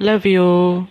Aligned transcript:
love 0.00 0.26
you 0.26 0.86